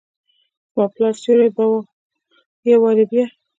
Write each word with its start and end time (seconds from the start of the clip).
زماد 0.73 0.89
پلار 0.95 1.13
سیوری 1.21 1.49
به، 1.55 1.63
یو 2.71 2.77
وارې 2.83 3.05
بیا، 3.11 3.25